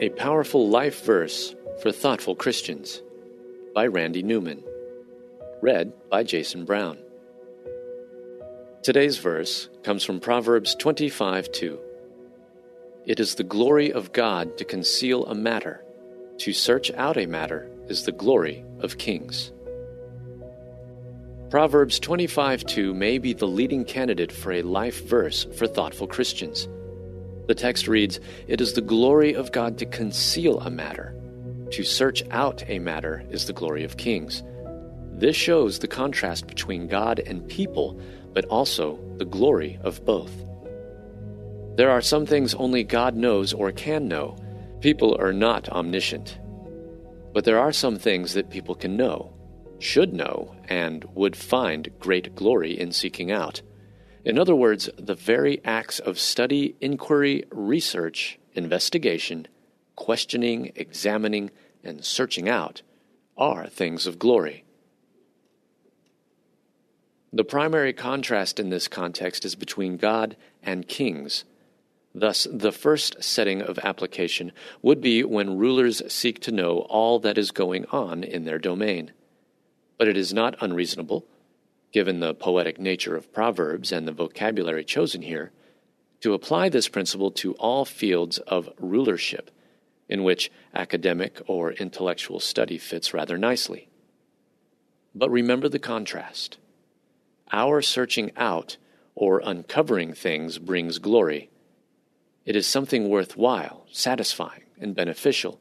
A 0.00 0.10
Powerful 0.10 0.68
Life 0.68 1.04
Verse 1.04 1.56
for 1.82 1.90
Thoughtful 1.90 2.36
Christians 2.36 3.02
by 3.74 3.88
Randy 3.88 4.22
Newman. 4.22 4.62
Read 5.60 5.92
by 6.08 6.22
Jason 6.22 6.64
Brown. 6.64 6.98
Today's 8.84 9.18
verse 9.18 9.68
comes 9.82 10.04
from 10.04 10.20
Proverbs 10.20 10.76
25 10.76 11.50
2. 11.50 11.78
It 13.06 13.18
is 13.18 13.34
the 13.34 13.42
glory 13.42 13.92
of 13.92 14.12
God 14.12 14.56
to 14.58 14.64
conceal 14.64 15.26
a 15.26 15.34
matter, 15.34 15.82
to 16.38 16.52
search 16.52 16.92
out 16.92 17.16
a 17.16 17.26
matter 17.26 17.68
is 17.88 18.04
the 18.04 18.12
glory 18.12 18.64
of 18.78 18.98
kings. 18.98 19.50
Proverbs 21.50 21.98
25 21.98 22.64
2 22.66 22.94
may 22.94 23.18
be 23.18 23.32
the 23.32 23.48
leading 23.48 23.84
candidate 23.84 24.30
for 24.30 24.52
a 24.52 24.62
life 24.62 25.04
verse 25.08 25.44
for 25.56 25.66
thoughtful 25.66 26.06
Christians. 26.06 26.68
The 27.48 27.54
text 27.54 27.88
reads 27.88 28.20
It 28.46 28.60
is 28.60 28.74
the 28.74 28.82
glory 28.82 29.34
of 29.34 29.52
God 29.52 29.78
to 29.78 29.86
conceal 29.86 30.60
a 30.60 30.70
matter. 30.70 31.14
To 31.72 31.82
search 31.82 32.22
out 32.30 32.62
a 32.68 32.78
matter 32.78 33.24
is 33.30 33.46
the 33.46 33.54
glory 33.54 33.84
of 33.84 33.96
kings. 33.96 34.42
This 35.12 35.34
shows 35.34 35.78
the 35.78 35.88
contrast 35.88 36.46
between 36.46 36.88
God 36.88 37.18
and 37.20 37.48
people, 37.48 37.98
but 38.34 38.44
also 38.44 39.00
the 39.16 39.24
glory 39.24 39.78
of 39.82 40.04
both. 40.04 40.30
There 41.76 41.90
are 41.90 42.02
some 42.02 42.26
things 42.26 42.54
only 42.54 42.84
God 42.84 43.16
knows 43.16 43.54
or 43.54 43.72
can 43.72 44.08
know. 44.08 44.36
People 44.80 45.16
are 45.18 45.32
not 45.32 45.70
omniscient. 45.70 46.38
But 47.32 47.44
there 47.44 47.58
are 47.58 47.72
some 47.72 47.96
things 47.96 48.34
that 48.34 48.50
people 48.50 48.74
can 48.74 48.96
know, 48.96 49.32
should 49.78 50.12
know, 50.12 50.54
and 50.68 51.04
would 51.14 51.34
find 51.34 51.88
great 51.98 52.34
glory 52.34 52.78
in 52.78 52.92
seeking 52.92 53.32
out. 53.32 53.62
In 54.28 54.38
other 54.38 54.54
words, 54.54 54.90
the 54.98 55.14
very 55.14 55.58
acts 55.64 55.98
of 56.00 56.18
study, 56.18 56.76
inquiry, 56.82 57.44
research, 57.50 58.38
investigation, 58.52 59.48
questioning, 59.96 60.70
examining, 60.76 61.50
and 61.82 62.04
searching 62.04 62.46
out 62.46 62.82
are 63.38 63.66
things 63.68 64.06
of 64.06 64.18
glory. 64.18 64.64
The 67.32 67.42
primary 67.42 67.94
contrast 67.94 68.60
in 68.60 68.68
this 68.68 68.86
context 68.86 69.46
is 69.46 69.54
between 69.54 69.96
God 69.96 70.36
and 70.62 70.86
kings. 70.86 71.44
Thus, 72.14 72.46
the 72.52 72.72
first 72.72 73.24
setting 73.24 73.62
of 73.62 73.78
application 73.78 74.52
would 74.82 75.00
be 75.00 75.24
when 75.24 75.56
rulers 75.56 76.02
seek 76.12 76.38
to 76.40 76.52
know 76.52 76.80
all 76.80 77.18
that 77.20 77.38
is 77.38 77.50
going 77.50 77.86
on 77.86 78.24
in 78.24 78.44
their 78.44 78.58
domain. 78.58 79.12
But 79.96 80.06
it 80.06 80.18
is 80.18 80.34
not 80.34 80.54
unreasonable 80.60 81.24
given 81.92 82.20
the 82.20 82.34
poetic 82.34 82.78
nature 82.78 83.16
of 83.16 83.32
Proverbs 83.32 83.92
and 83.92 84.06
the 84.06 84.12
vocabulary 84.12 84.84
chosen 84.84 85.22
here, 85.22 85.52
to 86.20 86.34
apply 86.34 86.68
this 86.68 86.88
principle 86.88 87.30
to 87.30 87.54
all 87.54 87.84
fields 87.84 88.38
of 88.38 88.68
rulership, 88.78 89.50
in 90.08 90.24
which 90.24 90.50
academic 90.74 91.40
or 91.46 91.72
intellectual 91.72 92.40
study 92.40 92.78
fits 92.78 93.14
rather 93.14 93.38
nicely. 93.38 93.88
But 95.14 95.30
remember 95.30 95.68
the 95.68 95.78
contrast. 95.78 96.58
Our 97.52 97.80
searching 97.82 98.32
out 98.36 98.76
or 99.14 99.40
uncovering 99.44 100.14
things 100.14 100.58
brings 100.58 100.98
glory. 100.98 101.50
It 102.44 102.56
is 102.56 102.66
something 102.66 103.08
worthwhile, 103.08 103.86
satisfying, 103.90 104.62
and 104.80 104.94
beneficial, 104.94 105.60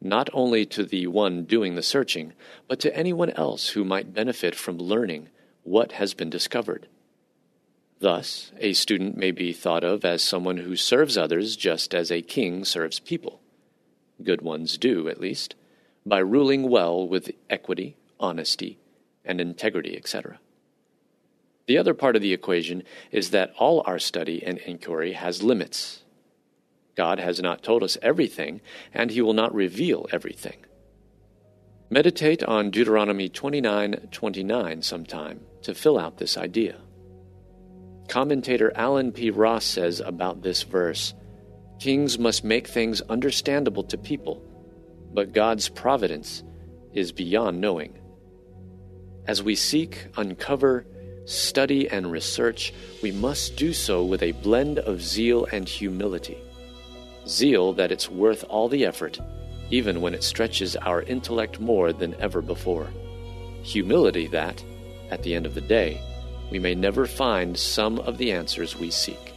not 0.00 0.28
only 0.32 0.66
to 0.66 0.84
the 0.84 1.06
one 1.06 1.44
doing 1.44 1.74
the 1.74 1.82
searching, 1.82 2.32
but 2.68 2.80
to 2.80 2.96
anyone 2.96 3.30
else 3.30 3.70
who 3.70 3.84
might 3.84 4.14
benefit 4.14 4.54
from 4.54 4.78
learning 4.78 5.28
what 5.62 5.92
has 5.92 6.14
been 6.14 6.30
discovered. 6.30 6.88
Thus, 8.00 8.50
a 8.58 8.72
student 8.72 9.16
may 9.16 9.30
be 9.30 9.52
thought 9.52 9.84
of 9.84 10.04
as 10.04 10.22
someone 10.22 10.58
who 10.58 10.74
serves 10.74 11.18
others 11.18 11.54
just 11.54 11.94
as 11.94 12.10
a 12.10 12.22
king 12.22 12.64
serves 12.64 12.98
people. 12.98 13.40
Good 14.22 14.40
ones 14.40 14.78
do, 14.78 15.08
at 15.08 15.20
least, 15.20 15.54
by 16.06 16.18
ruling 16.18 16.70
well 16.70 17.06
with 17.06 17.30
equity, 17.50 17.96
honesty, 18.18 18.78
and 19.24 19.40
integrity, 19.40 19.96
etc. 19.96 20.38
The 21.66 21.78
other 21.78 21.94
part 21.94 22.16
of 22.16 22.22
the 22.22 22.32
equation 22.32 22.82
is 23.12 23.30
that 23.30 23.52
all 23.58 23.82
our 23.86 23.98
study 23.98 24.42
and 24.44 24.58
inquiry 24.58 25.12
has 25.12 25.42
limits. 25.42 26.02
God 26.96 27.18
has 27.18 27.40
not 27.40 27.62
told 27.62 27.82
us 27.82 27.98
everything, 28.02 28.60
and 28.92 29.10
He 29.10 29.20
will 29.20 29.34
not 29.34 29.54
reveal 29.54 30.08
everything. 30.10 30.64
Meditate 31.92 32.44
on 32.44 32.70
Deuteronomy 32.70 33.28
29:29 33.28 34.80
sometime 34.80 35.40
to 35.62 35.74
fill 35.74 35.98
out 35.98 36.18
this 36.18 36.38
idea. 36.38 36.76
Commentator 38.06 38.70
Allen 38.76 39.10
P. 39.10 39.30
Ross 39.30 39.64
says 39.64 39.98
about 39.98 40.40
this 40.40 40.62
verse 40.62 41.14
Kings 41.80 42.16
must 42.16 42.44
make 42.44 42.68
things 42.68 43.00
understandable 43.08 43.82
to 43.82 43.98
people, 43.98 44.40
but 45.12 45.32
God's 45.32 45.68
providence 45.68 46.44
is 46.92 47.10
beyond 47.10 47.60
knowing. 47.60 47.98
As 49.26 49.42
we 49.42 49.56
seek, 49.56 50.06
uncover, 50.16 50.86
study, 51.24 51.88
and 51.88 52.12
research, 52.12 52.72
we 53.02 53.10
must 53.10 53.56
do 53.56 53.72
so 53.72 54.04
with 54.04 54.22
a 54.22 54.30
blend 54.30 54.78
of 54.78 55.02
zeal 55.02 55.44
and 55.50 55.68
humility. 55.68 56.38
Zeal 57.26 57.72
that 57.72 57.90
it's 57.90 58.08
worth 58.08 58.44
all 58.48 58.68
the 58.68 58.86
effort 58.86 59.18
even 59.70 60.00
when 60.00 60.14
it 60.14 60.24
stretches 60.24 60.76
our 60.76 61.02
intellect 61.02 61.60
more 61.60 61.92
than 61.92 62.14
ever 62.20 62.42
before. 62.42 62.88
Humility 63.62 64.26
that, 64.28 64.62
at 65.10 65.22
the 65.22 65.34
end 65.34 65.46
of 65.46 65.54
the 65.54 65.60
day, 65.60 66.00
we 66.50 66.58
may 66.58 66.74
never 66.74 67.06
find 67.06 67.56
some 67.56 67.98
of 68.00 68.18
the 68.18 68.32
answers 68.32 68.76
we 68.76 68.90
seek. 68.90 69.32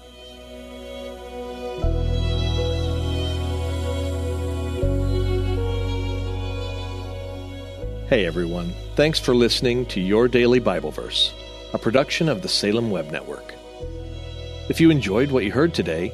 Hey 8.09 8.25
everyone, 8.25 8.73
thanks 8.95 9.19
for 9.19 9.33
listening 9.33 9.85
to 9.87 9.99
Your 9.99 10.27
Daily 10.27 10.59
Bible 10.59 10.91
Verse, 10.91 11.33
a 11.73 11.79
production 11.79 12.29
of 12.29 12.41
the 12.43 12.47
Salem 12.47 12.91
Web 12.91 13.11
Network. 13.11 13.55
If 14.69 14.79
you 14.79 14.91
enjoyed 14.91 15.31
what 15.31 15.43
you 15.43 15.51
heard 15.51 15.73
today, 15.73 16.13